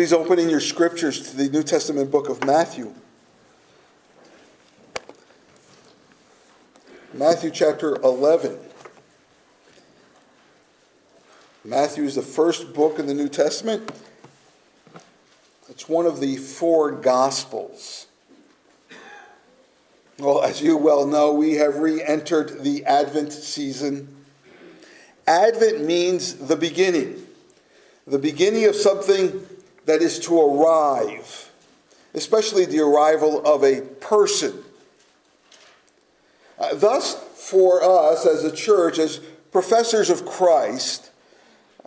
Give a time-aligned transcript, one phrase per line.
[0.00, 2.94] Please open in your scriptures to the New Testament book of Matthew.
[7.12, 8.58] Matthew chapter 11.
[11.66, 13.92] Matthew is the first book in the New Testament.
[15.68, 18.06] It's one of the four Gospels.
[20.18, 24.08] Well, as you well know, we have re entered the Advent season.
[25.26, 27.26] Advent means the beginning,
[28.06, 29.46] the beginning of something
[29.86, 31.50] that is to arrive,
[32.14, 34.62] especially the arrival of a person.
[36.58, 39.18] Uh, thus, for us as a church, as
[39.50, 41.10] professors of Christ,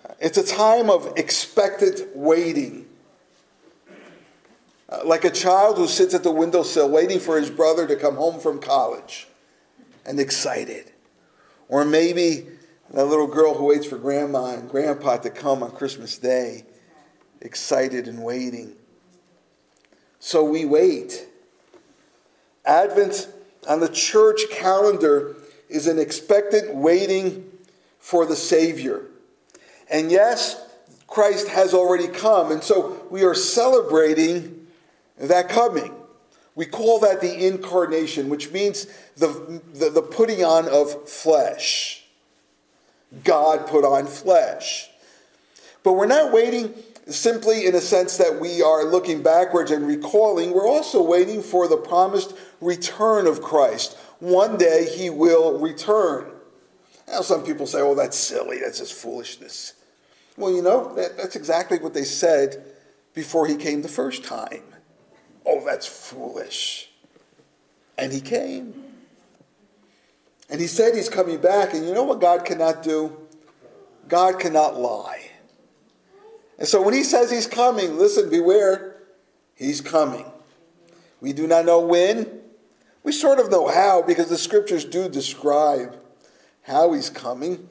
[0.03, 2.87] uh, it's a time of expectant waiting.
[4.89, 8.15] Uh, like a child who sits at the windowsill waiting for his brother to come
[8.15, 9.27] home from college
[10.05, 10.91] and excited.
[11.69, 12.47] Or maybe
[12.91, 16.65] that little girl who waits for grandma and grandpa to come on Christmas Day,
[17.43, 18.75] excited and waiting.
[20.19, 21.27] So we wait.
[22.65, 23.27] Advent
[23.67, 25.35] on the church calendar
[25.69, 27.51] is an expectant waiting
[27.99, 29.05] for the Savior.
[29.89, 30.65] And yes,
[31.07, 34.67] Christ has already come, and so we are celebrating
[35.17, 35.93] that coming.
[36.55, 42.03] We call that the incarnation, which means the, the, the putting on of flesh.
[43.23, 44.89] God put on flesh.
[45.83, 46.73] But we're not waiting
[47.07, 50.53] simply in a sense that we are looking backwards and recalling.
[50.53, 53.97] We're also waiting for the promised return of Christ.
[54.19, 56.31] One day he will return.
[57.07, 58.59] Now, some people say, oh, that's silly.
[58.59, 59.73] That's just foolishness.
[60.37, 62.63] Well, you know, that, that's exactly what they said
[63.13, 64.63] before he came the first time.
[65.45, 66.89] Oh, that's foolish.
[67.97, 68.83] And he came.
[70.49, 71.73] And he said he's coming back.
[71.73, 73.15] And you know what God cannot do?
[74.07, 75.32] God cannot lie.
[76.63, 78.95] And so when he says he's coming, listen, beware,
[79.53, 80.23] he's coming.
[81.19, 82.39] We do not know when.
[83.03, 85.97] We sort of know how because the scriptures do describe
[86.61, 87.67] how he's coming.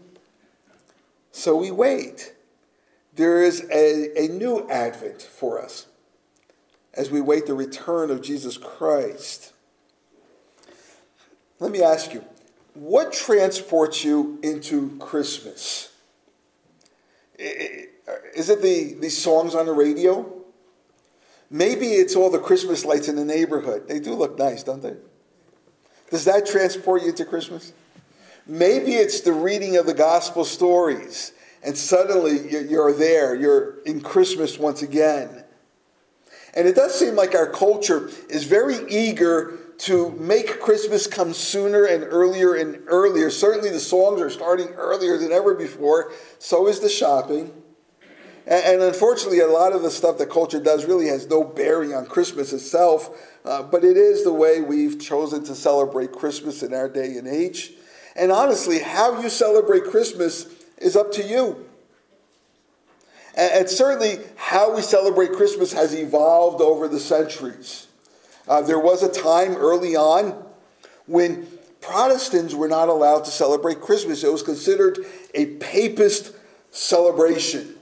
[1.30, 2.34] So we wait.
[3.14, 5.86] There is a, a new advent for us
[6.92, 9.54] as we wait the return of Jesus Christ.
[11.60, 12.26] Let me ask you
[12.74, 15.90] what transports you into Christmas?
[18.08, 20.30] Uh, is it the, the songs on the radio?
[21.50, 23.86] Maybe it's all the Christmas lights in the neighborhood.
[23.86, 24.96] They do look nice, don't they?
[26.10, 27.72] Does that transport you to Christmas?
[28.46, 33.34] Maybe it's the reading of the gospel stories, and suddenly you're there.
[33.34, 35.44] You're in Christmas once again.
[36.54, 41.84] And it does seem like our culture is very eager to make Christmas come sooner
[41.84, 43.30] and earlier and earlier.
[43.30, 46.12] Certainly, the songs are starting earlier than ever before.
[46.38, 47.61] So is the shopping.
[48.46, 52.06] And, unfortunately, a lot of the stuff that culture does really has no bearing on
[52.06, 53.10] Christmas itself.
[53.44, 57.28] Uh, but it is the way we've chosen to celebrate Christmas in our day and
[57.28, 57.72] age.
[58.16, 60.46] And honestly, how you celebrate Christmas
[60.78, 61.64] is up to you.
[63.36, 67.86] And, and certainly, how we celebrate Christmas has evolved over the centuries.
[68.48, 70.44] Uh, there was a time early on
[71.06, 71.46] when
[71.80, 74.24] Protestants were not allowed to celebrate Christmas.
[74.24, 74.98] It was considered
[75.34, 76.32] a papist
[76.70, 77.76] celebration.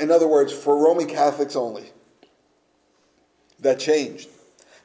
[0.00, 1.90] In other words, for Roman Catholics only.
[3.60, 4.28] That changed.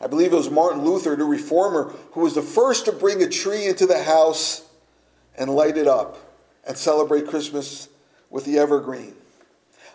[0.02, 3.30] I believe it was Martin Luther, the reformer, who was the first to bring a
[3.30, 4.68] tree into the house
[5.38, 6.18] and light it up
[6.68, 7.88] and celebrate Christmas
[8.30, 9.16] with the evergreen.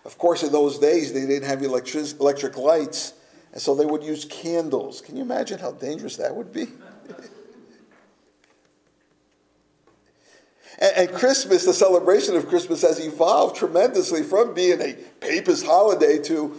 [0.03, 3.13] Of course, in those days, they didn't have electric, electric lights,
[3.53, 5.01] and so they would use candles.
[5.01, 6.67] Can you imagine how dangerous that would be?
[10.79, 16.57] and, Christmas, the celebration of Christmas, has evolved tremendously from being a papist holiday to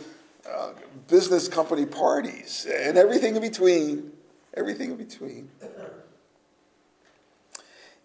[0.48, 0.70] uh,
[1.08, 4.12] business company parties and everything in between.
[4.54, 5.48] Everything in between.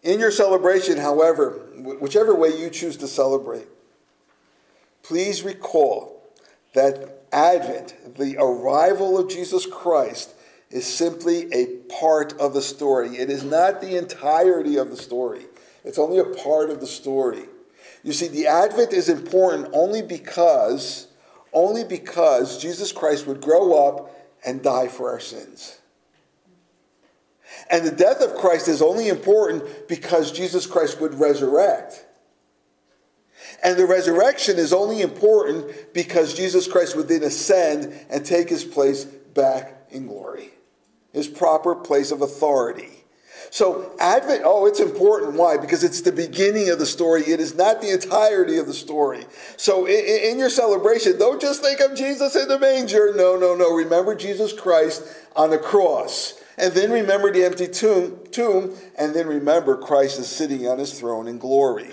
[0.04, 3.68] In your celebration, however, whichever way you choose to celebrate,
[5.04, 6.24] please recall
[6.74, 10.34] that Advent, the arrival of Jesus Christ,
[10.70, 11.66] is simply a
[12.00, 13.18] part of the story.
[13.18, 15.47] It is not the entirety of the story,
[15.88, 17.46] it's only a part of the story.
[18.04, 21.08] You see, the Advent is important only because,
[21.54, 24.14] only because Jesus Christ would grow up
[24.46, 25.80] and die for our sins.
[27.72, 32.06] And the death of Christ is only important because Jesus Christ would resurrect.
[33.64, 38.66] And the resurrection is only important because Jesus Christ would then ascend and take his
[38.66, 40.50] place back in glory,
[41.14, 42.97] his proper place of authority.
[43.58, 45.34] So, Advent, oh, it's important.
[45.34, 45.58] Why?
[45.58, 47.24] Because it's the beginning of the story.
[47.24, 49.26] It is not the entirety of the story.
[49.56, 53.16] So, in, in your celebration, don't just think of Jesus in the manger.
[53.16, 53.74] No, no, no.
[53.74, 56.40] Remember Jesus Christ on the cross.
[56.60, 60.94] And then remember the empty tomb, tomb, and then remember Christ is sitting on his
[61.00, 61.90] throne in glory.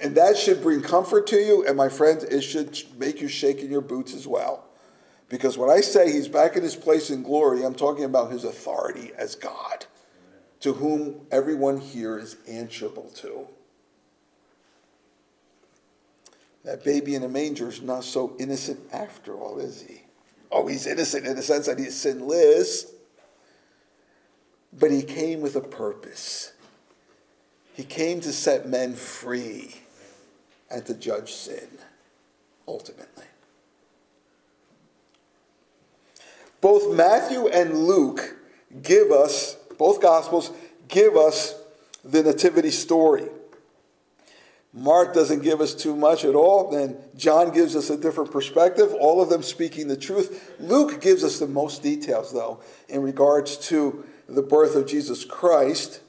[0.00, 3.62] And that should bring comfort to you, and my friends, it should make you shake
[3.62, 4.64] in your boots as well.
[5.28, 8.44] Because when I say he's back in his place in glory, I'm talking about his
[8.44, 9.86] authority as God,
[10.64, 13.46] to whom everyone here is answerable to.
[16.64, 20.02] That baby in a manger is not so innocent after all, is he?
[20.50, 22.86] Oh, he's innocent in the sense that he's sinless
[24.78, 26.52] but he came with a purpose.
[27.74, 29.74] He came to set men free
[30.70, 31.68] and to judge sin,
[32.66, 33.24] ultimately.
[36.60, 38.36] Both Matthew and Luke
[38.82, 40.50] give us, both Gospels
[40.88, 41.54] give us
[42.04, 43.28] the Nativity story.
[44.76, 46.70] Mark doesn't give us too much at all.
[46.70, 50.52] Then John gives us a different perspective, all of them speaking the truth.
[50.58, 56.00] Luke gives us the most details, though, in regards to the birth of Jesus Christ.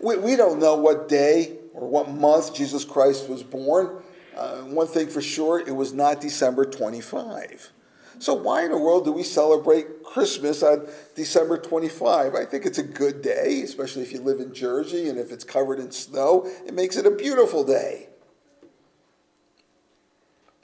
[0.00, 4.02] We, we don't know what day or what month Jesus Christ was born.
[4.34, 7.72] Uh, one thing for sure, it was not December 25.
[8.18, 12.34] So, why in the world do we celebrate Christmas on December 25?
[12.34, 15.44] I think it's a good day, especially if you live in Jersey and if it's
[15.44, 16.46] covered in snow.
[16.66, 18.08] It makes it a beautiful day.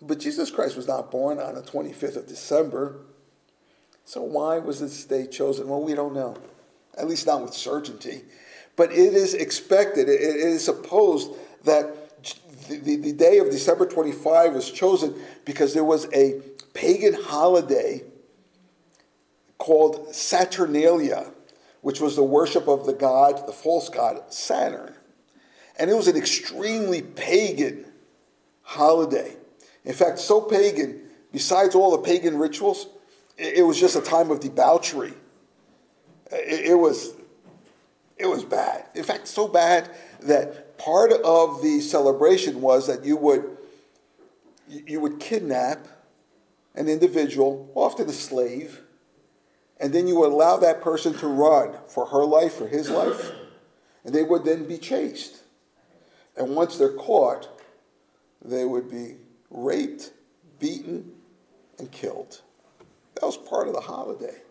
[0.02, 2.96] But Jesus Christ was not born on the 25th of December.
[4.04, 5.68] So, why was this day chosen?
[5.68, 6.36] Well, we don't know
[6.96, 8.22] at least not with certainty.
[8.76, 11.30] But it is expected, it is supposed
[11.64, 12.03] that
[12.68, 15.14] the, the, day of December 25 was chosen
[15.44, 16.40] because there was a
[16.72, 18.02] pagan holiday
[19.58, 21.30] called Saturnalia,
[21.80, 24.94] which was the worship of the god, the false god Saturn.
[25.78, 27.86] And it was an extremely pagan
[28.62, 29.36] holiday.
[29.84, 31.00] In fact, so pagan,
[31.32, 32.86] besides all the pagan rituals,
[33.36, 35.14] it was just a time of debauchery
[36.34, 37.14] it, it was
[38.16, 38.86] it was bad.
[38.94, 39.90] In fact, so bad
[40.22, 43.56] that part of the celebration was that you would
[44.68, 45.86] you would kidnap
[46.74, 48.80] an individual, often a slave,
[49.78, 53.32] and then you would allow that person to run for her life, for his life,
[54.04, 55.42] and they would then be chased.
[56.36, 57.48] And once they're caught,
[58.42, 59.16] they would be
[59.50, 60.12] raped,
[60.58, 61.12] beaten,
[61.78, 62.40] and killed.
[63.14, 64.43] That was part of the holiday.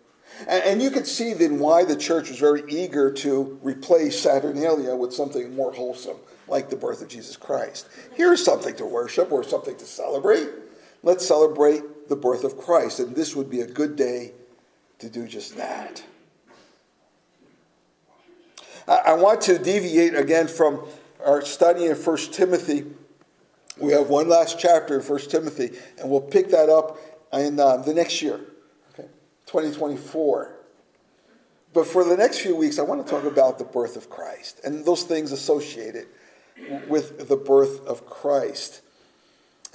[0.47, 5.13] And, you can see then why the church was very eager to replace Saturnalia with
[5.13, 7.87] something more wholesome, like the birth of Jesus Christ.
[8.15, 10.49] Here's something to worship or something to celebrate.
[11.03, 14.33] Let's celebrate the birth of Christ, and this would be a good day
[14.99, 16.03] to do just that.
[18.87, 20.85] I want to deviate again from
[21.25, 22.85] our study in 1 Timothy.
[23.77, 26.97] We have one last chapter in 1 Timothy, and we'll pick that up
[27.31, 28.41] in uh, the next year.
[29.53, 30.55] 2024.
[31.75, 34.59] But for the next few weeks, I want to talk about the birth of Christ
[34.63, 36.07] and those things associated
[36.87, 38.81] with the birth of Christ.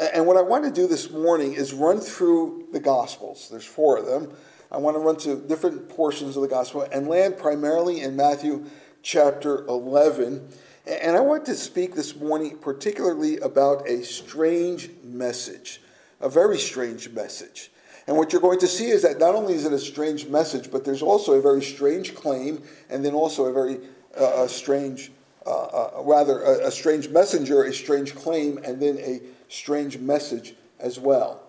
[0.00, 3.48] And what I want to do this morning is run through the Gospels.
[3.52, 4.32] There's four of them.
[4.72, 8.64] I want to run to different portions of the Gospel and land primarily in Matthew
[9.02, 10.48] chapter 11.
[10.88, 15.80] And I want to speak this morning particularly about a strange message,
[16.20, 17.70] a very strange message.
[18.08, 20.70] And what you're going to see is that not only is it a strange message,
[20.70, 23.80] but there's also a very strange claim, and then also a very
[24.18, 25.12] uh, a strange,
[25.46, 30.54] uh, uh, rather, a, a, strange messenger, a strange claim, and then a strange message
[30.80, 31.42] as well.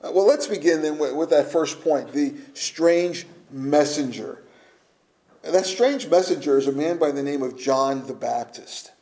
[0.00, 4.42] Uh, well, let's begin then with, with, that first point the strange messenger.
[5.42, 8.92] And that strange messenger is a man by the name of John the Baptist.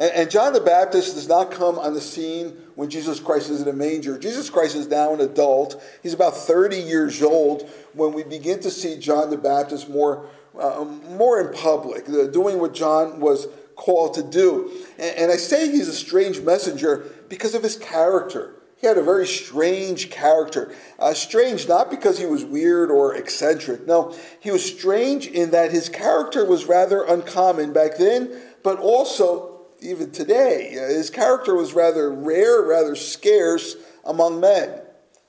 [0.00, 3.60] And, and John the Baptist does not come on the scene when Jesus Christ is
[3.60, 4.18] in a manger.
[4.18, 5.80] Jesus Christ is now an adult.
[6.02, 10.26] He's about 30 years old when we begin to see John the Baptist more,
[10.58, 14.72] uh, more in public, doing what John was called to do.
[14.98, 18.54] And, and I say he's a strange messenger because of his character.
[18.76, 20.72] He had a very strange character.
[20.98, 23.86] Uh, strange not because he was weird or eccentric.
[23.86, 29.49] No, he was strange in that his character was rather uncommon back then, but also
[29.80, 30.70] even today.
[30.70, 34.80] His character was rather rare, rather scarce among men.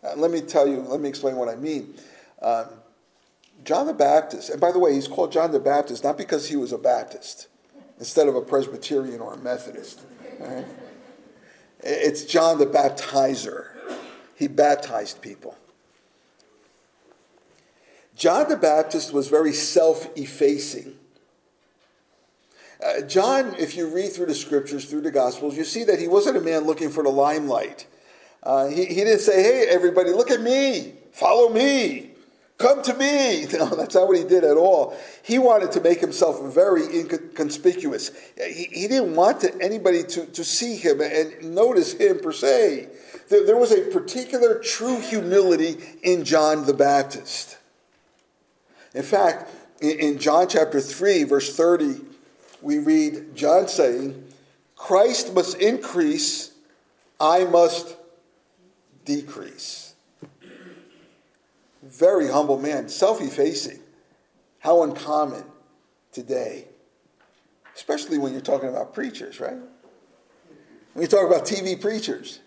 [0.04, 1.94] Uh, let me tell you, let me explain what I mean.
[2.42, 2.66] Um,
[3.64, 6.56] John the Baptist, and by the way, he's called John the Baptist not because he
[6.56, 7.48] was a Baptist
[8.00, 10.02] instead of a Presbyterian or a Methodist.
[10.40, 10.66] Right?
[11.82, 13.68] It's John the Baptizer.
[14.36, 15.56] He baptized people.
[18.16, 20.96] John the Baptist was very self effacing.
[22.84, 26.08] Uh, John, if you read through the scriptures, through the gospels, you see that he
[26.08, 27.86] wasn't a man looking for the limelight.
[28.42, 32.12] Uh, he, he didn't say, hey, everybody, look at me, follow me.
[32.58, 33.48] Come to me.
[33.52, 34.98] No, that's not what he did at all.
[35.24, 38.12] He wanted to make himself very inconspicuous.
[38.38, 42.88] He, he didn't want to, anybody to, to see him and notice him per se.
[43.30, 47.58] There, there was a particular true humility in John the Baptist.
[48.94, 49.50] In fact,
[49.82, 52.11] in, in John chapter 3, verse 30,
[52.62, 54.24] we read John saying,
[54.76, 56.52] Christ must increase,
[57.20, 57.96] I must
[59.06, 59.92] decrease
[61.84, 63.80] very humble man, self effacing.
[64.60, 65.44] How uncommon
[66.12, 66.68] today,
[67.76, 69.58] especially when you're talking about preachers, right?
[70.94, 72.40] When you talk about TV preachers.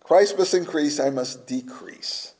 [0.00, 2.32] Christ must increase, I must decrease.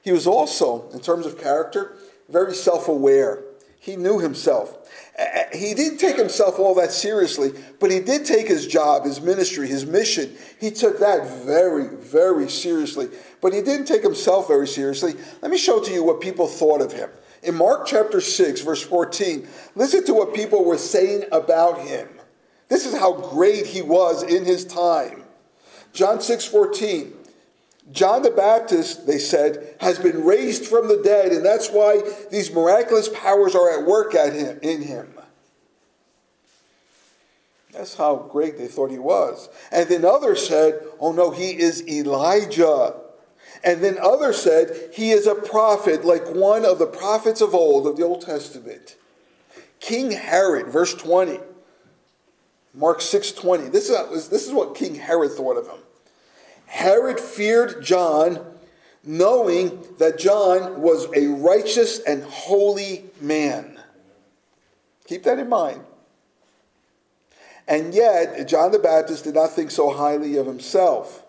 [0.00, 1.96] He was also, in terms of character,
[2.28, 3.42] very self aware.
[3.80, 4.76] He knew himself.
[5.52, 9.66] He didn't take himself all that seriously, but he did take his job, his ministry,
[9.66, 10.36] his mission.
[10.60, 13.08] He took that very, very seriously.
[13.40, 15.14] But he didn't take himself very seriously.
[15.42, 17.10] Let me show to you what people thought of him.
[17.42, 22.08] In Mark chapter 6, verse 14, listen to what people were saying about him.
[22.68, 25.24] This is how great he was in his time.
[25.92, 27.12] John 6 14.
[27.90, 32.52] John the Baptist, they said, has been raised from the dead, and that's why these
[32.52, 35.14] miraculous powers are at work at him in him.
[37.72, 39.48] That's how great they thought he was.
[39.70, 42.94] And then others said, oh no, he is Elijah.
[43.62, 47.86] And then others said, he is a prophet, like one of the prophets of old
[47.86, 48.96] of the Old Testament.
[49.80, 51.38] King Herod, verse 20,
[52.74, 53.68] Mark 6 20.
[53.68, 55.78] This is, this is what King Herod thought of him.
[56.68, 58.44] Herod feared John,
[59.02, 63.80] knowing that John was a righteous and holy man.
[65.06, 65.80] Keep that in mind.
[67.66, 71.24] And yet, John the Baptist did not think so highly of himself.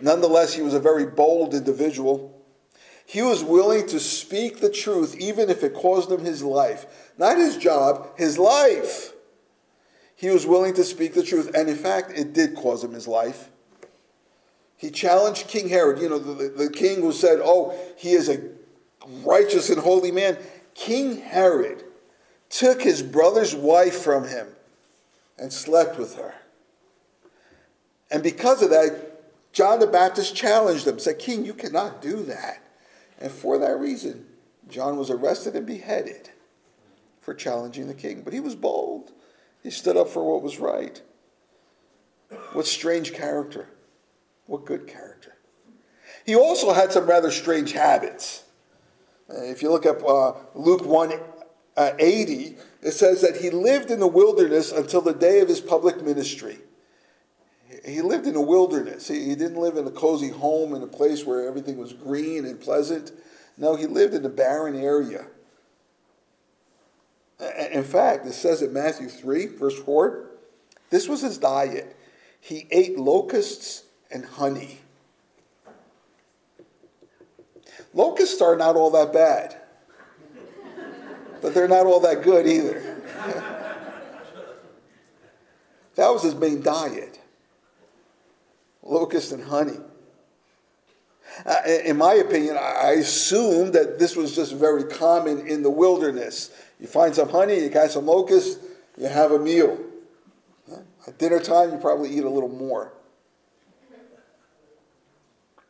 [0.00, 2.40] Nonetheless, he was a very bold individual.
[3.04, 7.10] He was willing to speak the truth, even if it caused him his life.
[7.18, 9.12] Not his job, his life.
[10.14, 11.50] He was willing to speak the truth.
[11.54, 13.50] And in fact, it did cause him his life.
[14.80, 18.40] He challenged King Herod, you know, the, the king who said, Oh, he is a
[19.22, 20.38] righteous and holy man.
[20.74, 21.84] King Herod
[22.48, 24.48] took his brother's wife from him
[25.38, 26.32] and slept with her.
[28.10, 29.20] And because of that,
[29.52, 32.62] John the Baptist challenged him, said, King, you cannot do that.
[33.18, 34.24] And for that reason,
[34.66, 36.30] John was arrested and beheaded
[37.20, 38.22] for challenging the king.
[38.22, 39.12] But he was bold.
[39.62, 41.02] He stood up for what was right.
[42.54, 43.68] What strange character.
[44.50, 45.36] What good character.
[46.26, 48.42] He also had some rather strange habits.
[49.28, 51.12] If you look up uh, Luke 1
[51.76, 55.60] uh, 80, it says that he lived in the wilderness until the day of his
[55.60, 56.58] public ministry.
[57.84, 59.06] He lived in the wilderness.
[59.06, 62.44] He, he didn't live in a cozy home in a place where everything was green
[62.44, 63.12] and pleasant.
[63.56, 65.26] No, he lived in a barren area.
[67.70, 70.28] In fact, it says in Matthew 3, verse 4,
[70.90, 71.96] this was his diet.
[72.40, 74.80] He ate locusts and honey.
[77.92, 79.56] Locusts are not all that bad,
[81.42, 82.80] but they're not all that good either.
[85.96, 87.20] that was his main diet
[88.90, 89.78] locust and honey.
[91.46, 96.50] Uh, in my opinion, I assume that this was just very common in the wilderness.
[96.80, 98.64] You find some honey, you catch some locusts,
[98.98, 99.78] you have a meal.
[101.06, 102.92] At dinner time, you probably eat a little more.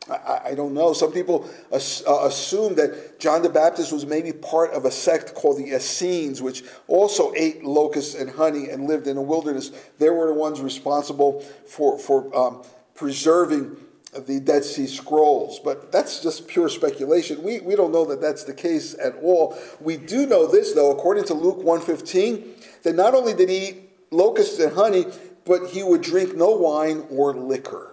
[0.09, 0.93] I, I don't know.
[0.93, 5.57] Some people uh, assume that John the Baptist was maybe part of a sect called
[5.57, 9.71] the Essenes, which also ate locusts and honey and lived in the wilderness.
[9.99, 12.63] They were the ones responsible for, for um,
[12.95, 13.77] preserving
[14.25, 15.59] the Dead Sea Scrolls.
[15.59, 17.43] But that's just pure speculation.
[17.43, 19.57] We, we don't know that that's the case at all.
[19.79, 23.89] We do know this, though, according to Luke 1.15, that not only did he eat
[24.09, 25.05] locusts and honey,
[25.45, 27.90] but he would drink no wine or liquor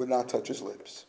[0.00, 1.04] would not touch his lips.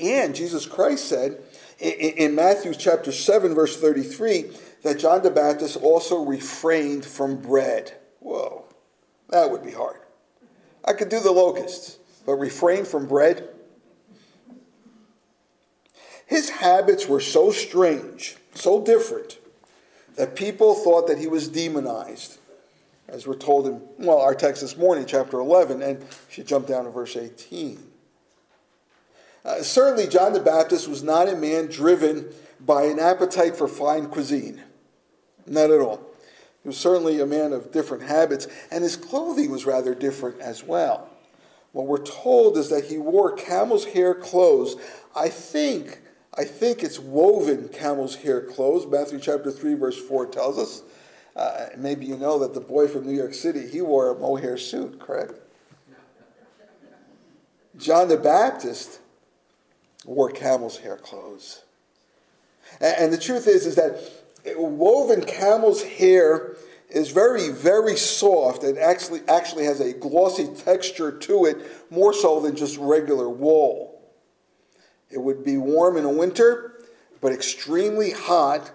[0.00, 1.42] And Jesus Christ said
[1.80, 4.52] in Matthew chapter 7, verse 33,
[4.84, 7.98] that John the Baptist also refrained from bread.
[8.20, 8.64] Whoa,
[9.30, 10.00] that would be hard.
[10.84, 13.48] I could do the locusts, but refrain from bread?
[16.24, 19.38] His habits were so strange, so different,
[20.14, 22.38] that people thought that he was demonized
[23.08, 26.66] as we're told in, well, our text this morning, chapter 11, and if you jump
[26.66, 27.82] down to verse 18.
[29.44, 32.28] Uh, certainly, John the Baptist was not a man driven
[32.60, 34.62] by an appetite for fine cuisine.
[35.46, 36.02] Not at all.
[36.62, 40.62] He was certainly a man of different habits, and his clothing was rather different as
[40.62, 41.08] well.
[41.72, 44.76] What we're told is that he wore camel's hair clothes.
[45.16, 46.00] I think,
[46.36, 48.86] I think it's woven camel's hair clothes.
[48.86, 50.82] Matthew chapter 3, verse 4 tells us.
[51.38, 54.58] Uh, maybe you know that the boy from New York City, he wore a mohair
[54.58, 55.34] suit, correct?
[57.76, 58.98] John the Baptist
[60.04, 61.62] wore camel's hair clothes.
[62.80, 64.00] And, and the truth is, is that
[64.56, 66.56] woven camel's hair
[66.90, 72.40] is very, very soft and actually, actually has a glossy texture to it, more so
[72.40, 74.02] than just regular wool.
[75.08, 76.80] It would be warm in a winter,
[77.20, 78.72] but extremely hot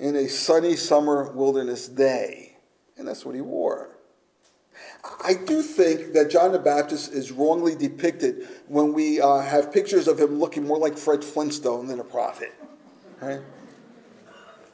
[0.00, 2.56] in a sunny summer wilderness day.
[2.96, 3.96] And that's what he wore.
[5.24, 10.08] I do think that John the Baptist is wrongly depicted when we uh, have pictures
[10.08, 12.52] of him looking more like Fred Flintstone than a prophet.
[13.20, 13.40] Right?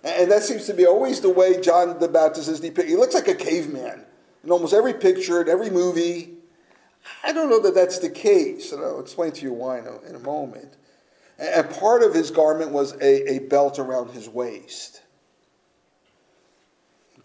[0.04, 2.88] And that seems to be always the way John the Baptist is depicted.
[2.88, 4.04] He looks like a caveman
[4.44, 6.34] in almost every picture, in every movie.
[7.24, 10.00] I don't know that that's the case, and I'll explain to you why in a,
[10.08, 10.76] in a moment.
[11.38, 15.02] And part of his garment was a, a belt around his waist,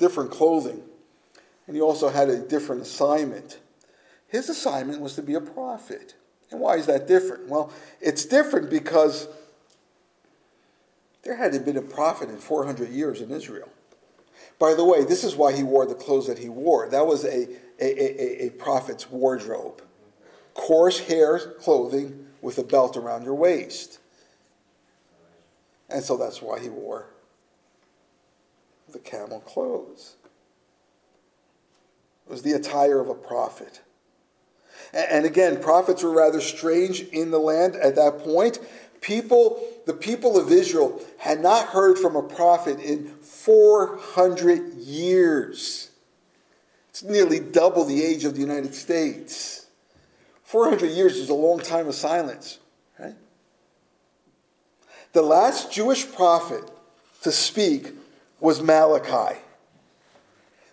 [0.01, 0.84] different clothing.
[1.67, 3.60] And he also had a different assignment.
[4.27, 6.15] His assignment was to be a prophet.
[6.50, 7.48] And why is that different?
[7.48, 9.29] Well, it's different because
[11.24, 13.70] there hadn't been a prophet in 400 years in Israel.
[14.60, 16.89] By the way, this is why he wore the clothes that he wore.
[16.89, 17.48] That was a,
[17.79, 19.81] a, a, a prophet's wardrobe
[20.53, 24.00] coarse hair clothing with a belt around your waist.
[25.89, 27.08] And so that's why he wore
[29.03, 30.15] camel clothes.
[32.27, 33.81] It was the attire of a prophet.
[34.93, 38.60] And again, prophets were rather strange in the land at that point
[39.01, 45.89] People, the people of Israel had not heard from a prophet in 400 years.
[46.89, 49.66] It's nearly double the age of the United States.
[50.44, 52.59] 400 years is a long time of silence,
[53.00, 53.16] right?
[55.14, 56.70] The last Jewish prophet
[57.24, 57.94] to speak
[58.42, 59.40] was Malachi.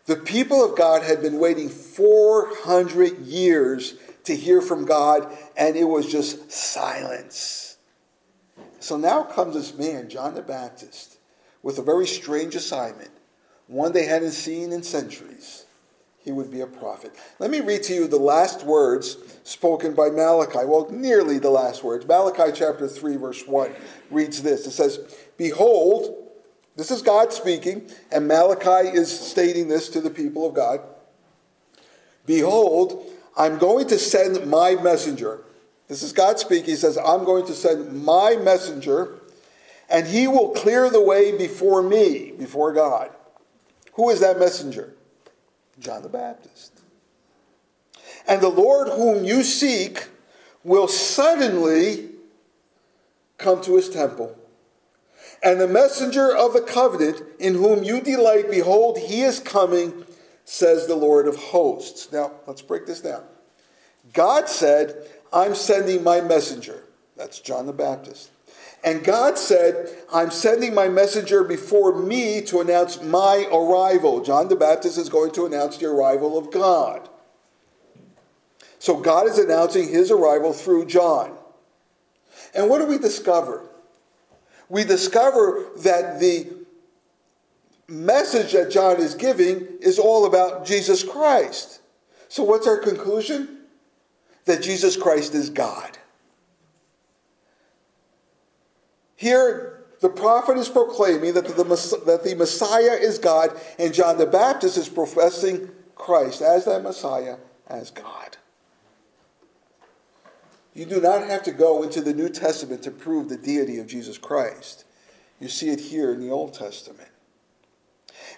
[0.06, 5.84] The people of God had been waiting 400 years to hear from God, and it
[5.84, 7.76] was just silence.
[8.80, 11.18] So now comes this man, John the Baptist,
[11.62, 13.10] with a very strange assignment,
[13.66, 15.66] one they hadn't seen in centuries.
[16.24, 17.12] He would be a prophet.
[17.38, 20.64] Let me read to you the last words spoken by Malachi.
[20.64, 22.06] Well, nearly the last words.
[22.06, 23.72] Malachi chapter 3, verse 1
[24.10, 25.00] reads this It says,
[25.36, 26.27] Behold,
[26.78, 30.80] this is God speaking, and Malachi is stating this to the people of God.
[32.24, 33.04] Behold,
[33.36, 35.40] I'm going to send my messenger.
[35.88, 36.66] This is God speaking.
[36.70, 39.18] He says, I'm going to send my messenger,
[39.90, 43.10] and he will clear the way before me, before God.
[43.94, 44.94] Who is that messenger?
[45.80, 46.80] John the Baptist.
[48.28, 50.06] And the Lord whom you seek
[50.62, 52.10] will suddenly
[53.36, 54.38] come to his temple.
[55.42, 60.04] And the messenger of the covenant in whom you delight, behold, he is coming,
[60.44, 62.10] says the Lord of hosts.
[62.12, 63.22] Now, let's break this down.
[64.12, 66.82] God said, I'm sending my messenger.
[67.16, 68.30] That's John the Baptist.
[68.84, 74.22] And God said, I'm sending my messenger before me to announce my arrival.
[74.22, 77.08] John the Baptist is going to announce the arrival of God.
[78.78, 81.36] So God is announcing his arrival through John.
[82.54, 83.67] And what do we discover?
[84.68, 86.48] We discover that the
[87.88, 91.80] message that John is giving is all about Jesus Christ.
[92.28, 93.58] So, what's our conclusion?
[94.48, 95.96] that Jesus Christ is God.
[99.14, 101.52] Here, the prophet is proclaiming that the,
[102.06, 107.36] that the Messiah is God, and John the Baptist is professing Christ as that Messiah,
[107.68, 108.37] as God.
[110.78, 113.88] You do not have to go into the New Testament to prove the deity of
[113.88, 114.84] Jesus Christ.
[115.40, 117.08] You see it here in the Old Testament.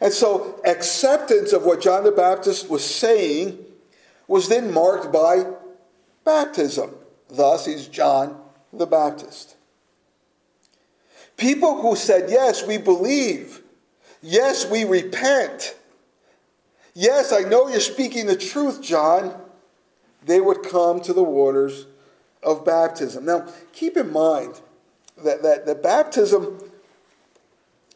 [0.00, 3.58] And so, acceptance of what John the Baptist was saying
[4.26, 5.50] was then marked by
[6.24, 6.94] baptism.
[7.28, 8.40] Thus, he's John
[8.72, 9.56] the Baptist.
[11.36, 13.60] People who said, Yes, we believe.
[14.22, 15.76] Yes, we repent.
[16.94, 19.38] Yes, I know you're speaking the truth, John.
[20.24, 21.84] They would come to the waters
[22.42, 23.24] of baptism.
[23.24, 24.60] Now, keep in mind
[25.24, 26.58] that, that, that baptism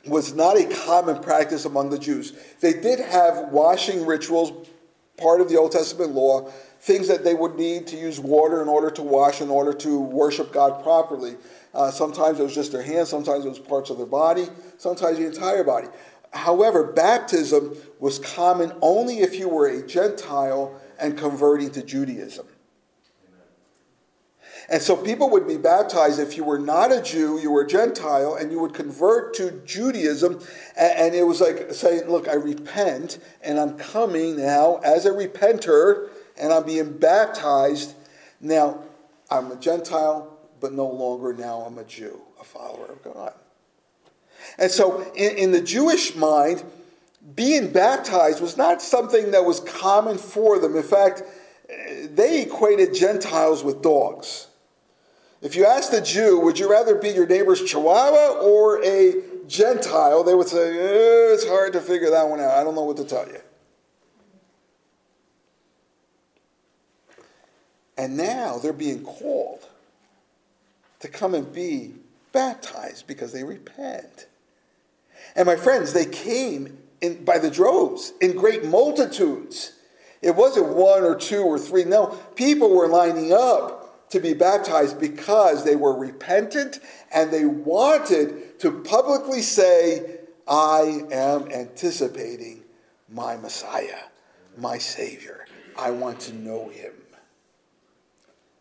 [0.07, 2.35] was not a common practice among the Jews.
[2.61, 4.69] They did have washing rituals
[5.17, 8.69] part of the Old Testament law, things that they would need to use water in
[8.69, 11.37] order to wash, in order to worship God properly.
[11.73, 15.19] Uh, sometimes it was just their hands, sometimes it was parts of their body, sometimes
[15.19, 15.89] the entire body.
[16.33, 22.47] However, baptism was common only if you were a Gentile and converting to Judaism.
[24.69, 27.67] And so people would be baptized if you were not a Jew, you were a
[27.67, 30.41] Gentile, and you would convert to Judaism.
[30.77, 36.09] And it was like saying, Look, I repent, and I'm coming now as a repenter,
[36.39, 37.95] and I'm being baptized.
[38.41, 38.83] Now,
[39.31, 43.35] I'm a Gentile, but no longer now I'm a Jew, a follower of God.
[44.59, 46.63] And so, in, in the Jewish mind,
[47.35, 50.77] being baptized was not something that was common for them.
[50.77, 51.23] In fact,
[52.11, 54.49] they equated Gentiles with dogs.
[55.45, 60.25] If you asked a Jew, would you rather be your neighbor's chihuahua or a Gentile,
[60.25, 62.53] they would say, eh, it's hard to figure that one out.
[62.53, 63.41] I don't know what to tell you.
[67.99, 69.69] And now they're being called
[71.01, 71.93] to come and be
[72.33, 74.27] baptized because they repent.
[75.37, 79.75] And my friends, they came in, by the droves, in great multitudes.
[80.23, 81.85] It wasn't one or two or three.
[81.85, 83.84] No, people were lining up
[84.15, 86.79] to be baptized because they were repentant
[87.13, 92.63] and they wanted to publicly say, I am anticipating
[93.09, 94.05] my Messiah,
[94.57, 95.47] my Savior.
[95.77, 96.93] I want to know him.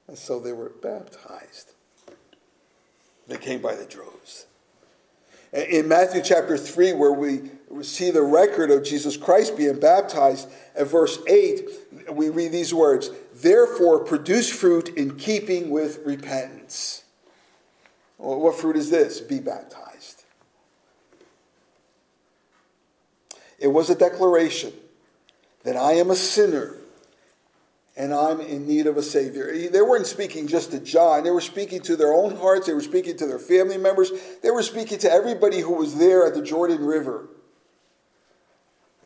[0.07, 1.73] And so they were baptized.
[3.27, 4.47] They came by the droves.
[5.53, 10.87] In Matthew chapter 3, where we see the record of Jesus Christ being baptized, at
[10.87, 11.61] verse 8,
[12.11, 17.03] we read these words Therefore, produce fruit in keeping with repentance.
[18.17, 19.19] Well, what fruit is this?
[19.19, 20.23] Be baptized.
[23.59, 24.73] It was a declaration
[25.63, 26.75] that I am a sinner
[27.95, 29.69] and I'm in need of a Savior.
[29.69, 32.81] They weren't speaking just to John, they were speaking to their own hearts, they were
[32.81, 36.41] speaking to their family members, they were speaking to everybody who was there at the
[36.41, 37.27] Jordan River.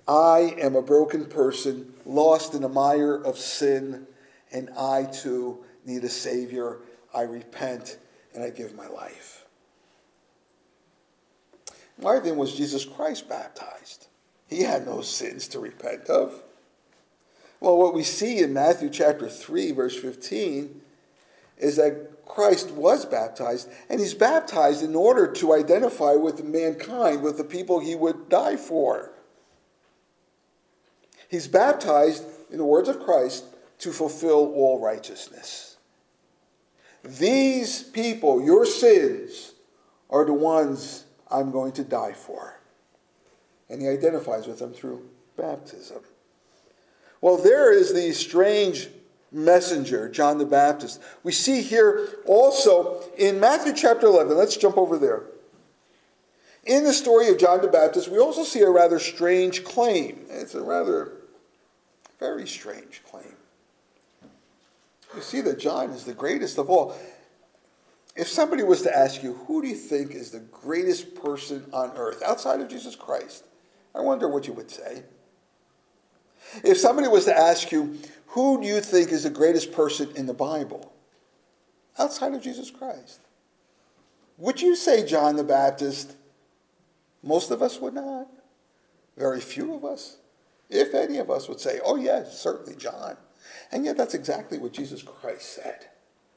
[0.08, 4.08] I am a broken person, lost in a mire of sin
[4.52, 6.80] and I too need a Savior.
[7.14, 7.98] I repent
[8.34, 9.46] and I give my life.
[11.98, 14.08] Why then was Jesus Christ baptized?
[14.48, 16.44] He had no sins to repent of.
[17.60, 20.82] Well, what we see in Matthew chapter 3, verse 15,
[21.58, 27.38] is that Christ was baptized, and he's baptized in order to identify with mankind, with
[27.38, 29.12] the people he would die for.
[31.30, 33.46] He's baptized, in the words of Christ,
[33.80, 35.78] to fulfill all righteousness.
[37.04, 39.54] These people, your sins,
[40.10, 42.60] are the ones I'm going to die for.
[43.70, 46.00] And he identifies with them through baptism.
[47.22, 48.90] Well, there is the strange
[49.32, 51.02] messenger, John the Baptist.
[51.24, 55.24] We see here also in Matthew chapter 11, let's jump over there.
[56.66, 60.26] In the story of John the Baptist, we also see a rather strange claim.
[60.30, 61.14] It's a rather
[62.20, 63.36] very strange claim.
[65.16, 66.98] You see that John is the greatest of all.
[68.16, 71.92] If somebody was to ask you, who do you think is the greatest person on
[71.96, 73.46] earth outside of Jesus Christ?
[73.94, 75.04] I wonder what you would say.
[76.64, 80.26] If somebody was to ask you, who do you think is the greatest person in
[80.26, 80.94] the Bible
[81.98, 83.20] outside of Jesus Christ?
[84.38, 86.16] Would you say John the Baptist?
[87.24, 88.28] Most of us would not.
[89.18, 90.18] Very few of us,
[90.70, 93.18] if any of us, would say, oh, yes, certainly John.
[93.72, 95.88] And yet, that's exactly what Jesus Christ said.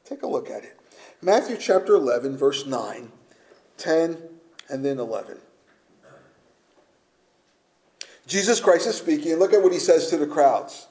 [0.05, 0.79] Take a look at it.
[1.23, 3.13] Matthew chapter 11, verse 9,
[3.77, 4.19] 10,
[4.69, 5.39] and then 11.
[8.27, 10.87] Jesus Christ is speaking, and look at what he says to the crowds.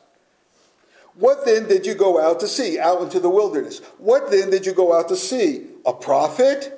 [1.16, 2.80] What then did you go out to see?
[2.80, 3.80] Out into the wilderness.
[3.98, 5.68] What then did you go out to see?
[5.86, 6.76] A prophet?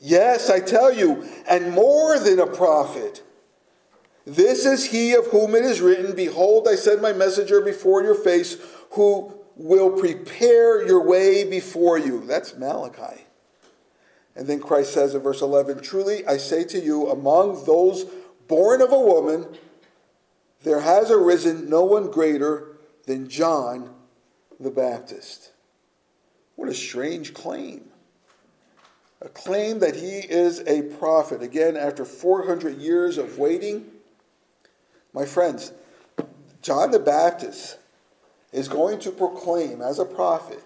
[0.00, 3.22] Yes, I tell you, and more than a prophet.
[4.26, 8.14] This is he of whom it is written, Behold, I send my messenger before your
[8.14, 8.56] face,
[8.92, 12.24] who will prepare your way before you.
[12.26, 13.24] That's Malachi.
[14.36, 18.04] And then Christ says in verse 11, Truly I say to you, among those
[18.48, 19.46] born of a woman,
[20.62, 23.94] there has arisen no one greater than John
[24.58, 25.52] the Baptist.
[26.56, 27.84] What a strange claim.
[29.20, 31.42] A claim that he is a prophet.
[31.42, 33.86] Again, after 400 years of waiting,
[35.14, 35.72] my friends,
[36.60, 37.78] John the Baptist
[38.52, 40.62] is going to proclaim as a prophet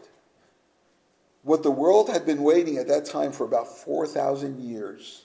[1.43, 5.25] what the world had been waiting at that time for about 4,000 years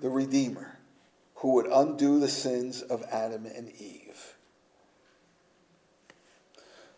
[0.00, 0.78] the Redeemer
[1.36, 4.36] who would undo the sins of Adam and Eve.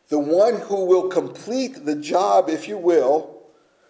[0.09, 3.43] The one who will complete the job, if you will,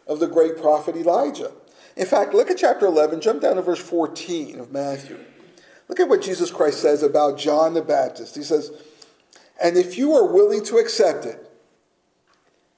[0.07, 1.53] of the great prophet Elijah.
[1.97, 5.19] In fact, look at chapter 11, jump down to verse 14 of Matthew.
[5.93, 8.35] Look at what Jesus Christ says about John the Baptist.
[8.35, 8.73] He says,
[9.63, 11.51] And if you are willing to accept it,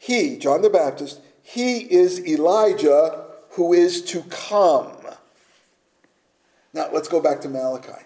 [0.00, 4.96] he, John the Baptist, he is Elijah who is to come.
[6.72, 8.02] Now, let's go back to Malachi.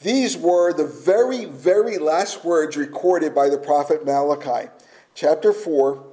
[0.00, 4.70] These were the very, very last words recorded by the prophet Malachi,
[5.16, 6.06] chapter 4,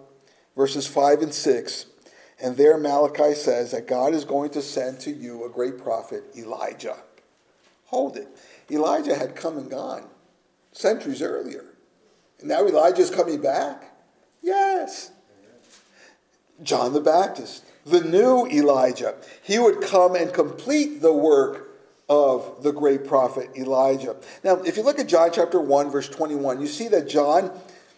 [0.58, 1.86] verses 5 and 6.
[2.46, 6.24] And there Malachi says that God is going to send to you a great prophet,
[6.38, 6.96] Elijah.
[7.88, 8.28] Hold it.
[8.70, 10.06] Elijah had come and gone
[10.72, 11.66] centuries earlier.
[12.40, 13.96] And now Elijah is coming back?
[14.44, 15.10] Yes.
[16.62, 19.16] John the Baptist, the new Elijah.
[19.42, 21.70] He would come and complete the work
[22.08, 24.18] of the great prophet Elijah.
[24.44, 27.50] Now, if you look at John chapter 1, verse 21, you see that John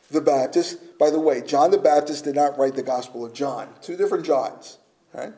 [0.10, 3.70] the Baptist, by the way, John the Baptist did not write the Gospel of John.
[3.82, 4.78] Two different Johns.
[5.14, 5.34] Right?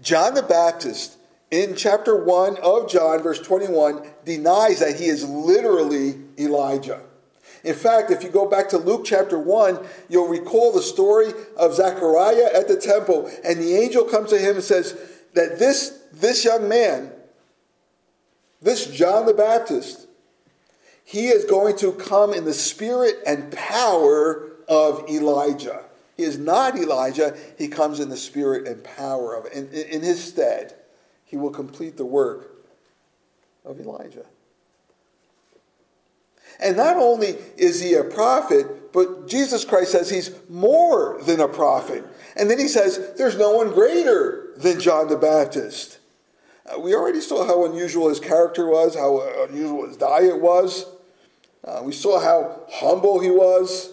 [0.00, 1.16] John the Baptist,
[1.50, 7.00] in chapter 1 of John, verse 21, denies that he is literally Elijah.
[7.62, 11.74] In fact, if you go back to Luke chapter 1, you'll recall the story of
[11.74, 14.98] Zechariah at the temple, and the angel comes to him and says
[15.34, 17.12] that this, this young man,
[18.60, 20.01] this John the Baptist,
[21.04, 25.84] he is going to come in the spirit and power of Elijah.
[26.16, 29.46] He is not Elijah, he comes in the spirit and power of.
[29.52, 30.74] In, in his stead,
[31.24, 32.52] he will complete the work
[33.64, 34.26] of Elijah.
[36.60, 41.48] And not only is he a prophet, but Jesus Christ says he's more than a
[41.48, 42.04] prophet.
[42.36, 45.98] And then he says there's no one greater than John the Baptist.
[46.66, 50.86] Uh, we already saw how unusual his character was, how unusual his diet was.
[51.64, 53.90] Uh, we saw how humble he was.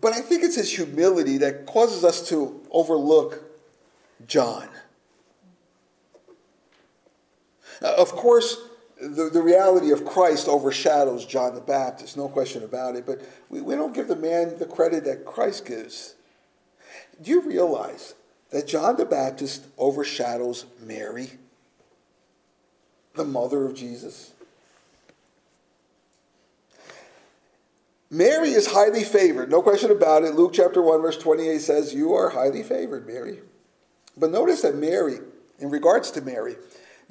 [0.00, 3.42] But I think it's his humility that causes us to overlook
[4.26, 4.68] John.
[7.82, 8.58] Uh, of course,
[9.00, 13.60] the, the reality of Christ overshadows John the Baptist, no question about it, but we,
[13.60, 16.14] we don't give the man the credit that Christ gives.
[17.20, 18.14] Do you realize
[18.54, 21.28] that John the Baptist overshadows Mary,
[23.16, 24.32] the mother of Jesus?
[28.10, 30.36] Mary is highly favored, no question about it.
[30.36, 33.40] Luke chapter 1, verse 28 says, You are highly favored, Mary.
[34.16, 35.18] But notice that Mary,
[35.58, 36.54] in regards to Mary,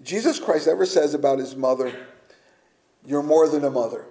[0.01, 1.93] Jesus Christ ever says about his mother,
[3.06, 4.06] You're more than a mother.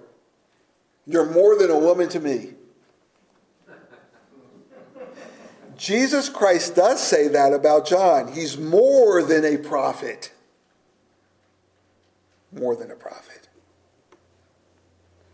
[1.07, 2.53] You're more than a woman to me.
[5.83, 8.31] Jesus Christ does say that about John.
[8.31, 10.31] He's more than a prophet.
[12.53, 13.49] More than a prophet.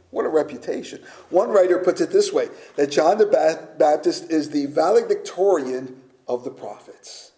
[0.09, 1.03] What a reputation.
[1.29, 6.49] One writer puts it this way that John the Baptist is the valedictorian of the
[6.49, 7.31] prophets.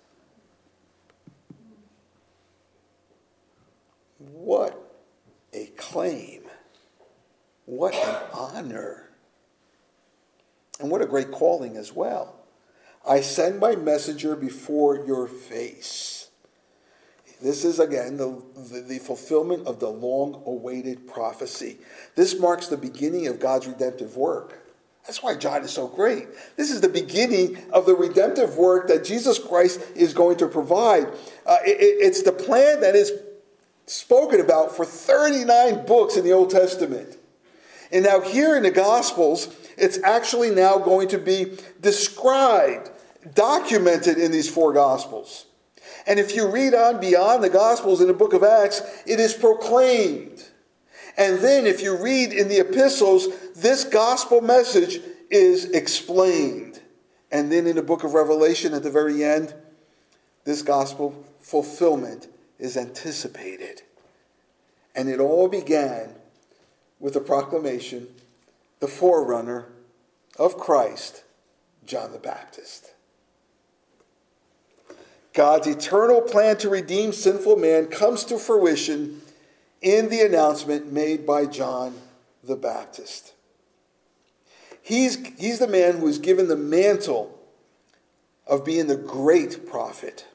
[4.20, 4.82] What
[5.52, 6.44] a claim.
[7.66, 9.10] What an honor.
[10.80, 12.38] And what a great calling as well.
[13.08, 16.30] I send my messenger before your face.
[17.42, 21.78] This is again the, the, the, fulfillment of the long awaited prophecy.
[22.16, 24.60] This marks the beginning of God's redemptive work.
[25.08, 26.28] That's why John is so great.
[26.56, 31.08] This is the beginning of the redemptive work that Jesus Christ is going to provide.
[31.44, 33.12] Uh, it, it's the plan that is
[33.88, 37.18] spoken about for 39 books in the Old Testament.
[37.92, 39.48] And now, here in the Gospels,
[39.82, 42.90] it's actually now going to be described,
[43.34, 45.46] documented in these four Gospels.
[46.08, 49.34] And if you read on beyond the Gospels in the book of Acts, it is
[49.34, 50.48] proclaimed.
[51.18, 56.80] And then, if you read in the epistles, this gospel message is explained.
[57.32, 59.54] And then in the book of Revelation, at the very end,
[60.46, 62.28] this gospel fulfillment
[62.60, 63.82] is anticipated.
[64.96, 66.16] And it all began
[67.00, 68.08] with the proclamation,
[68.80, 69.68] the forerunner
[70.42, 71.24] of Christ,
[71.86, 72.94] John the Baptist.
[75.34, 79.22] God's eternal plan to redeem sinful man comes to fruition
[79.82, 81.96] in the announcement made by John
[82.44, 83.34] the Baptist.
[84.82, 87.38] He's, he's the man who is given the mantle
[88.48, 90.26] of being the great prophet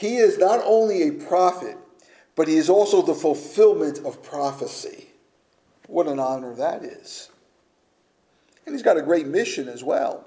[0.00, 1.76] he is not only a prophet,
[2.34, 5.08] but he is also the fulfillment of prophecy.
[5.88, 7.28] What an honor that is.
[8.70, 10.24] And he's got a great mission as well.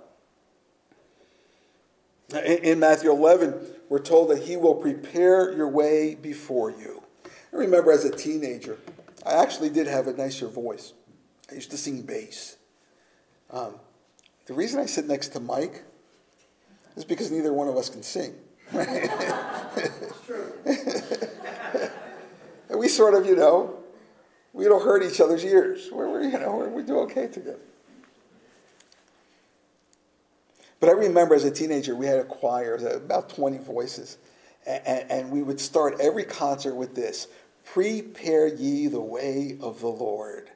[2.45, 3.56] In Matthew 11,
[3.88, 7.01] we're told that he will prepare your way before you.
[7.25, 8.79] I remember as a teenager,
[9.25, 10.91] I actually did have a nicer voice.
[11.49, 12.58] I used to sing bass.
[13.49, 13.75] Um,
[14.45, 15.82] the reason I sit next to Mike
[16.97, 18.36] is because neither one of us can sing.
[18.73, 20.53] It's true.
[22.69, 23.77] and we sort of, you know,
[24.51, 25.88] we don't hurt each other's ears.
[25.93, 27.60] We're, we're you know, we do okay together.
[30.83, 34.17] But I remember as a teenager, we had a choir, of about 20 voices.
[34.67, 37.29] And, and, we would start every concert with this
[37.63, 40.51] Prepare ye the way of the Lord.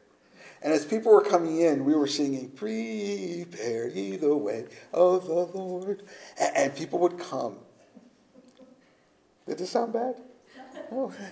[0.62, 5.46] And as people were coming in, we were singing, Prepare ye the way of the
[5.46, 6.04] Lord.
[6.38, 7.60] And, and people would come.
[9.48, 10.16] Did this sound bad?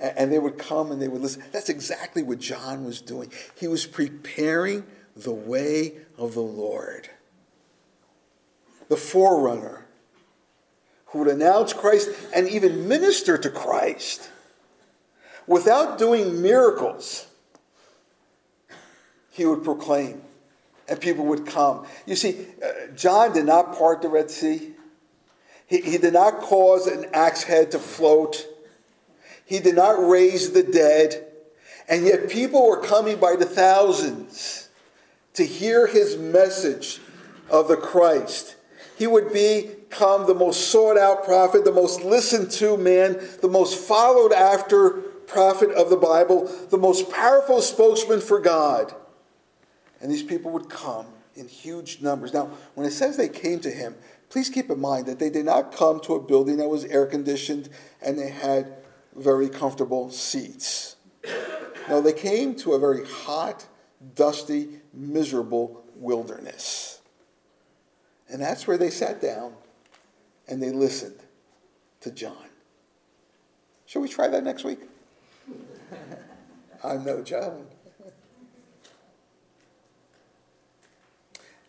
[0.00, 1.44] And they would come and they would listen.
[1.52, 3.30] That's exactly what John was doing.
[3.54, 4.84] He was preparing
[5.16, 7.08] the way of the Lord.
[8.88, 9.86] The forerunner
[11.06, 14.30] who would announce Christ and even minister to Christ
[15.46, 17.26] without doing miracles.
[19.30, 20.22] He would proclaim,
[20.88, 21.86] and people would come.
[22.06, 24.72] You see, uh, John did not part the Red Sea.
[25.66, 28.46] He, he did not cause an axe head to float.
[29.44, 31.26] He did not raise the dead.
[31.88, 34.61] And yet people were coming by the thousands
[35.34, 37.00] to hear his message
[37.50, 38.56] of the Christ.
[38.98, 43.76] He would become the most sought out prophet, the most listened to man, the most
[43.76, 44.90] followed after
[45.26, 48.94] prophet of the Bible, the most powerful spokesman for God.
[50.00, 52.34] And these people would come in huge numbers.
[52.34, 53.94] Now, when it says they came to him,
[54.28, 57.06] please keep in mind that they did not come to a building that was air
[57.06, 57.68] conditioned
[58.02, 58.74] and they had
[59.16, 60.96] very comfortable seats.
[61.88, 63.66] No, they came to a very hot,
[64.14, 67.00] dusty, miserable wilderness.
[68.28, 69.54] And that's where they sat down
[70.48, 71.18] and they listened
[72.00, 72.48] to John.
[73.86, 74.80] Shall we try that next week?
[76.84, 77.66] I'm no John.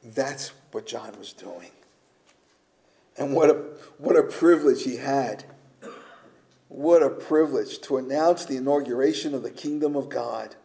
[0.04, 1.72] That's what John was doing.
[3.18, 3.54] And what a,
[3.98, 5.46] what a privilege he had.
[6.68, 10.56] What a privilege to announce the inauguration of the kingdom of God.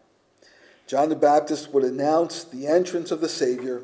[0.88, 3.82] John the Baptist would announce the entrance of the Savior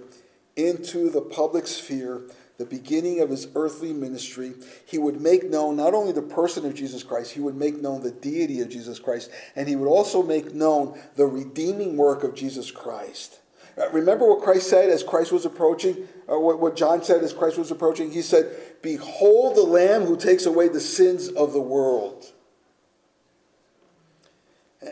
[0.57, 2.23] into the public sphere,
[2.57, 4.55] the beginning of his earthly ministry.
[4.87, 8.03] He would make known not only the person of Jesus Christ, he would make known
[8.03, 12.35] the deity of Jesus Christ, and he would also make known the redeeming work of
[12.35, 13.39] Jesus Christ.
[13.77, 17.35] Uh, remember what Christ said as Christ was approaching, or what, what John said as
[17.35, 18.13] Christ was approaching?
[18.13, 22.33] He said, Behold the Lamb who takes away the sins of the world.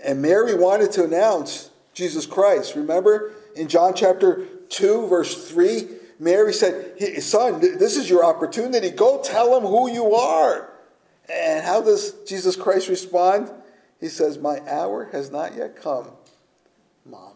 [0.04, 2.74] And Mary wanted to announce Jesus Christ.
[2.74, 8.90] Remember in John chapter 2, verse 3, Mary said, Son, this is your opportunity.
[8.90, 10.70] Go tell him who you are.
[11.32, 13.50] And how does Jesus Christ respond?
[14.00, 16.08] He says, My hour has not yet come,
[17.04, 17.34] Mom.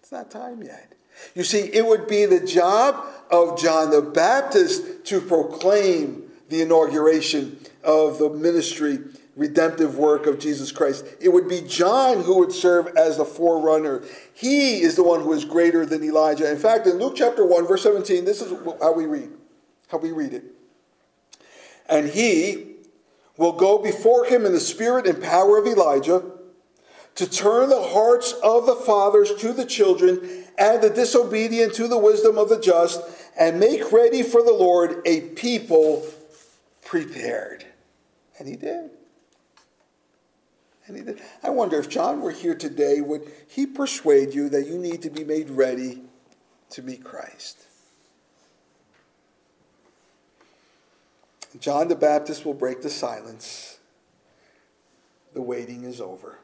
[0.00, 0.94] It's not time yet.
[1.34, 7.58] You see, it would be the job of John the Baptist to proclaim the inauguration
[7.82, 8.98] of the ministry
[9.38, 11.06] redemptive work of Jesus Christ.
[11.20, 14.02] It would be John who would serve as the forerunner.
[14.34, 16.50] He is the one who is greater than Elijah.
[16.50, 19.30] In fact, in Luke chapter 1, verse 17, this is how we read.
[19.88, 20.44] How we read it.
[21.88, 22.74] And he
[23.36, 26.24] will go before him in the spirit and power of Elijah
[27.14, 31.96] to turn the hearts of the fathers to the children and the disobedient to the
[31.96, 33.00] wisdom of the just
[33.38, 36.04] and make ready for the Lord a people
[36.84, 37.64] prepared.
[38.38, 38.90] And he did.
[40.88, 41.20] And.
[41.42, 45.10] I wonder if John were here today, would he persuade you that you need to
[45.10, 46.02] be made ready
[46.70, 47.58] to meet Christ?
[51.60, 53.78] John the Baptist will break the silence.
[55.34, 56.38] The waiting is over.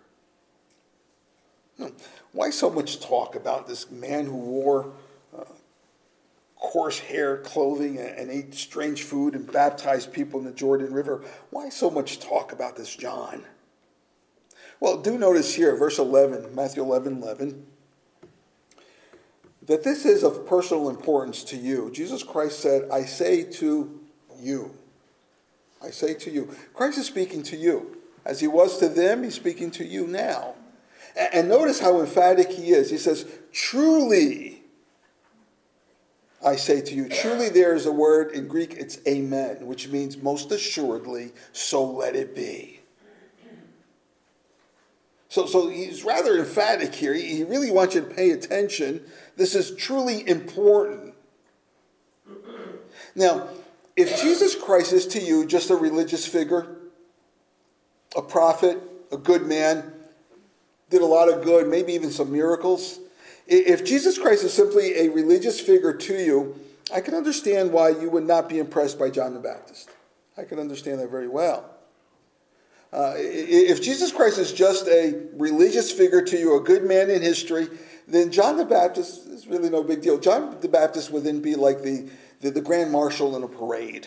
[1.78, 1.88] Hmm.
[2.32, 4.92] Why so much talk about this man who wore
[5.36, 5.44] uh,
[6.56, 11.22] coarse hair, clothing, and ate strange food and baptized people in the Jordan River?
[11.50, 13.44] Why so much talk about this John?
[14.80, 17.66] Well, do notice here, verse 11, Matthew 11 11,
[19.66, 21.90] that this is of personal importance to you.
[21.90, 24.00] Jesus Christ said, I say to
[24.38, 24.76] you.
[25.82, 26.54] I say to you.
[26.74, 27.98] Christ is speaking to you.
[28.24, 30.54] As he was to them, he's speaking to you now.
[31.16, 32.90] And notice how emphatic he is.
[32.90, 34.62] He says, Truly,
[36.44, 37.08] I say to you.
[37.08, 42.16] Truly, there is a word in Greek, it's amen, which means most assuredly, so let
[42.16, 42.73] it be.
[45.34, 47.12] So, so he's rather emphatic here.
[47.12, 49.02] He really wants you to pay attention.
[49.36, 51.12] This is truly important.
[53.16, 53.48] Now,
[53.96, 56.76] if Jesus Christ is to you just a religious figure,
[58.16, 58.78] a prophet,
[59.10, 59.92] a good man,
[60.88, 63.00] did a lot of good, maybe even some miracles,
[63.48, 66.60] if Jesus Christ is simply a religious figure to you,
[66.94, 69.90] I can understand why you would not be impressed by John the Baptist.
[70.38, 71.73] I can understand that very well.
[72.94, 77.22] Uh, if Jesus Christ is just a religious figure to you, a good man in
[77.22, 77.66] history,
[78.06, 80.16] then John the Baptist is really no big deal.
[80.16, 82.08] John the Baptist would then be like the,
[82.40, 84.06] the, the grand marshal in a parade.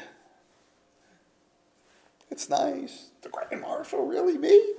[2.31, 3.09] It's nice.
[3.23, 4.37] The grand marshal, really?
[4.37, 4.73] Me?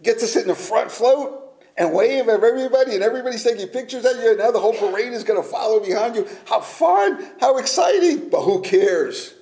[0.00, 4.04] Get to sit in the front float and wave at everybody, and everybody's taking pictures
[4.04, 6.28] of you, and now the whole parade is going to follow behind you.
[6.44, 7.28] How fun!
[7.40, 8.28] How exciting!
[8.28, 9.34] But who cares?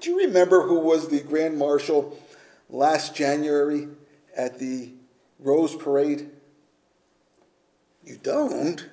[0.00, 2.18] Do you remember who was the Grand Marshal
[2.70, 3.88] last January
[4.34, 4.92] at the
[5.38, 6.30] Rose Parade?
[8.04, 8.88] You don't?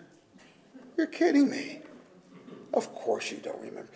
[0.97, 1.79] You're kidding me.
[2.73, 3.89] Of course you don't remember.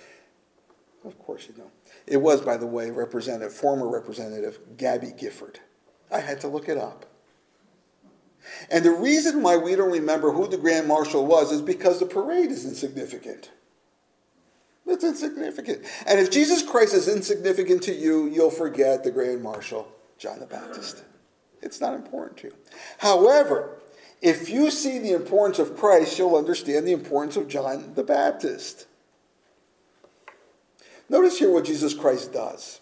[1.03, 1.71] Of course you don't.
[2.07, 5.59] It was, by the way, Representative, former Representative Gabby Gifford.
[6.11, 7.05] I had to look it up.
[8.69, 12.05] And the reason why we don't remember who the Grand Marshal was is because the
[12.05, 13.51] parade is insignificant.
[14.85, 15.85] It's insignificant.
[16.05, 20.45] And if Jesus Christ is insignificant to you, you'll forget the Grand Marshal, John the
[20.45, 21.03] Baptist.
[21.61, 22.53] It's not important to you.
[22.97, 23.77] However,
[24.21, 28.87] if you see the importance of Christ, you'll understand the importance of John the Baptist.
[31.09, 32.79] Notice here what Jesus Christ does.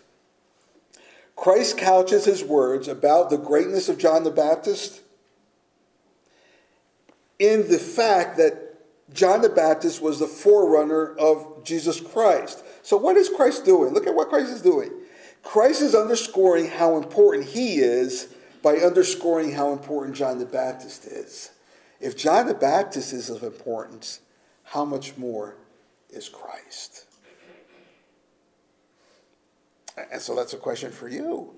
[1.36, 5.02] Christ couches his words about the greatness of John the Baptist
[7.40, 8.69] in the fact that
[9.14, 12.64] John the Baptist was the forerunner of Jesus Christ.
[12.84, 13.94] So, what is Christ doing?
[13.94, 14.92] Look at what Christ is doing.
[15.44, 21.52] Christ is underscoring how important he is by underscoring how important John the Baptist is.
[22.00, 24.20] If John the Baptist is of importance,
[24.64, 25.56] how much more
[26.10, 27.06] is Christ?
[30.12, 31.56] And so that's a question for you,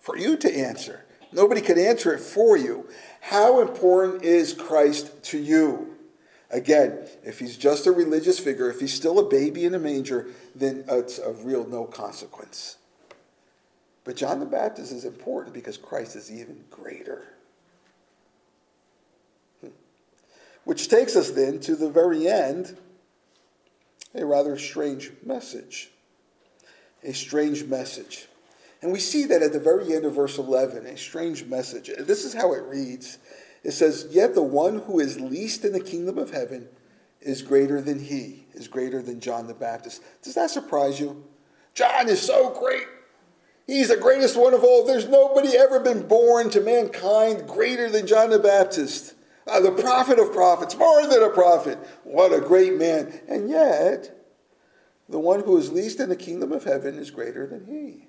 [0.00, 1.04] for you to answer.
[1.32, 2.88] Nobody can answer it for you.
[3.20, 5.97] How important is Christ to you?
[6.50, 10.28] Again, if he's just a religious figure, if he's still a baby in a manger,
[10.54, 12.76] then it's of real no consequence.
[14.04, 17.24] But John the Baptist is important because Christ is even greater.
[19.60, 19.68] Hmm.
[20.64, 22.78] Which takes us then to the very end,
[24.14, 25.90] a rather strange message.
[27.04, 28.26] A strange message.
[28.80, 31.90] And we see that at the very end of verse 11, a strange message.
[31.98, 33.18] This is how it reads
[33.62, 36.68] it says, Yet the one who is least in the kingdom of heaven
[37.20, 40.02] is greater than he, is greater than John the Baptist.
[40.22, 41.24] Does that surprise you?
[41.74, 42.86] John is so great.
[43.66, 44.86] He's the greatest one of all.
[44.86, 49.14] There's nobody ever been born to mankind greater than John the Baptist.
[49.46, 51.78] Uh, the prophet of prophets, more than a prophet.
[52.04, 53.20] What a great man.
[53.28, 54.14] And yet,
[55.08, 58.08] the one who is least in the kingdom of heaven is greater than he.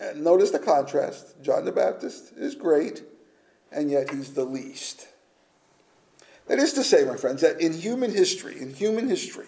[0.00, 1.42] And notice the contrast.
[1.42, 3.02] John the Baptist is great,
[3.72, 5.06] and yet he's the least.
[6.46, 9.46] That is to say, my friends, that in human history, in human history,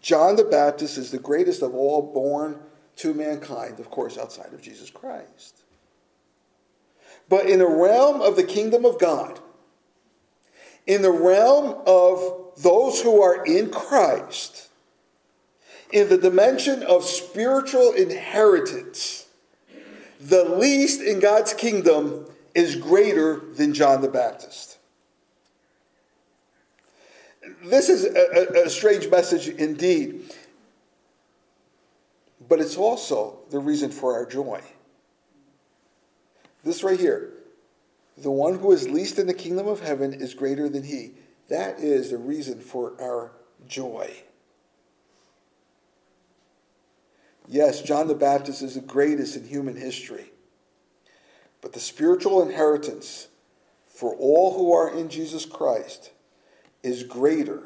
[0.00, 2.58] John the Baptist is the greatest of all born
[2.96, 5.62] to mankind, of course, outside of Jesus Christ.
[7.28, 9.40] But in the realm of the kingdom of God,
[10.86, 14.68] in the realm of those who are in Christ,
[15.92, 19.26] in the dimension of spiritual inheritance,
[20.20, 22.26] the least in God's kingdom
[22.56, 24.78] is greater than John the Baptist.
[27.62, 30.34] This is a, a, strange message indeed,
[32.48, 34.62] but it's also the reason for our joy.
[36.64, 37.34] This right here
[38.18, 41.12] the one who is least in the kingdom of heaven is greater than he.
[41.48, 43.32] That is the reason for our
[43.68, 44.10] joy.
[47.46, 50.30] Yes, John the Baptist is the greatest in human history.
[51.66, 53.26] But the spiritual inheritance
[53.88, 56.12] for all who are in Jesus Christ
[56.84, 57.60] is greater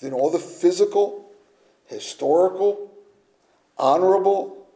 [0.00, 1.30] than all the physical,
[1.84, 2.90] historical,
[3.76, 4.66] honorable,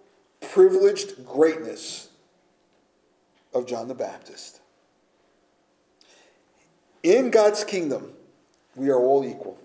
[0.43, 2.11] privileged greatness
[3.55, 4.61] of John the Baptist.
[7.03, 8.13] In God's kingdom,
[8.77, 9.57] we are all equal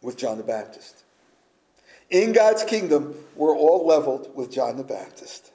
[0.00, 1.02] with John the Baptist.
[2.08, 5.50] In God's kingdom, we're all leveled with John the Baptist.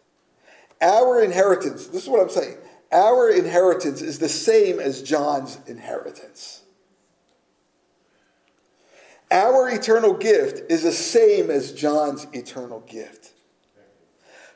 [0.81, 2.57] Our inheritance, this is what I'm saying,
[2.91, 6.61] our inheritance is the same as John's inheritance.
[9.31, 13.31] Our eternal gift is the same as John's eternal gift.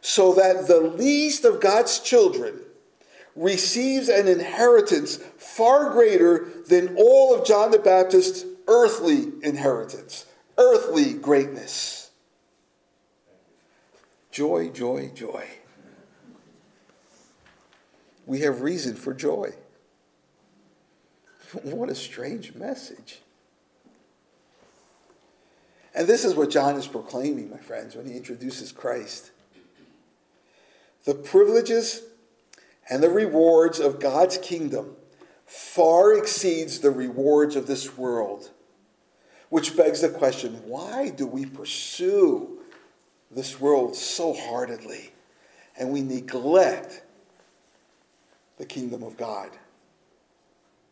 [0.01, 2.61] so that the least of God's children
[3.35, 10.25] receives an inheritance far greater than all of John the Baptist's earthly inheritance,
[10.57, 12.11] earthly greatness.
[14.31, 15.45] Joy, joy, joy.
[18.29, 19.53] We have reason for joy.
[21.63, 23.21] What a strange message.
[25.95, 29.31] And this is what John is proclaiming, my friends, when he introduces Christ.
[31.05, 32.03] The privileges
[32.87, 34.95] and the rewards of God's kingdom
[35.47, 38.51] far exceeds the rewards of this world.
[39.49, 42.59] Which begs the question why do we pursue
[43.31, 45.13] this world so heartedly
[45.75, 47.01] and we neglect
[48.59, 49.49] the kingdom of God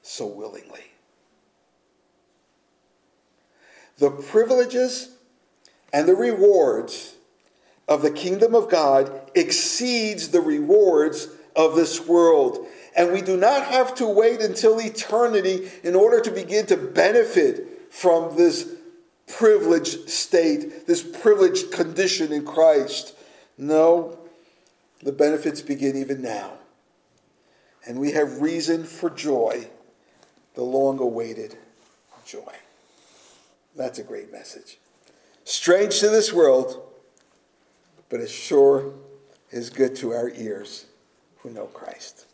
[0.01, 0.85] so willingly?
[3.99, 5.09] The privileges
[5.93, 7.15] and the rewards
[7.87, 12.67] of the kingdom of God exceeds the rewards of this world.
[12.95, 17.91] And we do not have to wait until eternity in order to begin to benefit
[17.91, 18.67] from this
[19.27, 23.15] privileged state, this privileged condition in Christ.
[23.57, 24.17] No,
[25.01, 26.56] the benefits begin even now.
[27.87, 29.67] And we have reason for joy,
[30.55, 31.57] the long awaited
[32.25, 32.53] joy.
[33.75, 34.77] That's a great message.
[35.45, 36.83] Strange to this world,
[38.09, 38.93] but it sure
[39.51, 40.87] is good to our ears
[41.39, 42.25] who know Christ.